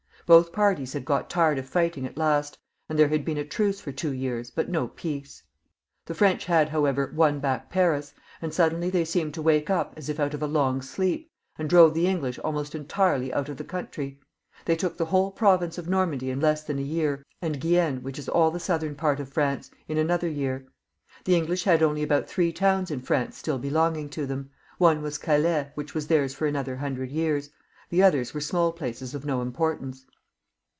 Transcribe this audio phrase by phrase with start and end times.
[0.27, 2.57] Both parties had got tired of fighting at last,
[2.87, 5.43] and there had been a truce for two years, but no peace.
[6.05, 10.07] The French had, however, won back Paris, and suddenly they seemed to wake up as
[10.07, 13.65] if out of a long sleep, and drove the English almost entirely out of the
[13.65, 14.21] country.
[14.63, 18.17] They took the whole province of Normandy in less than a year, and Guienne, which
[18.17, 20.65] is all the southern part of France, in another year.
[21.25, 25.17] The English had only about three towns in France stiU belonging to them; one was
[25.17, 27.49] Calais, which was theirs for another hundred years;
[27.89, 30.05] the others were small places of no iijjportance.